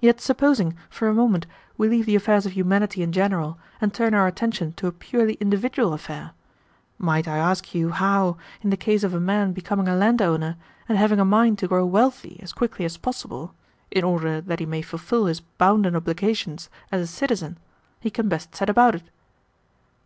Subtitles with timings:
[0.00, 4.14] Yet supposing, for a moment, we leave the affairs of humanity in general, and turn
[4.14, 6.30] our attention to a purely individual affair,
[6.96, 10.56] might I ask you how, in the case of a man becoming a landowner,
[10.88, 13.52] and having a mind to grow wealthy as quickly as possible
[13.90, 17.58] (in order that he may fulfil his bounden obligations as a citizen),
[18.00, 19.10] he can best set about it?"